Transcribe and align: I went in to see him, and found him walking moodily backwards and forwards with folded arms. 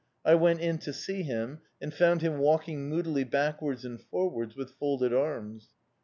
I 0.25 0.33
went 0.33 0.61
in 0.61 0.79
to 0.79 0.93
see 0.93 1.21
him, 1.21 1.59
and 1.79 1.93
found 1.93 2.23
him 2.23 2.39
walking 2.39 2.89
moodily 2.89 3.23
backwards 3.23 3.85
and 3.85 4.01
forwards 4.01 4.55
with 4.55 4.71
folded 4.79 5.13
arms. 5.13 5.75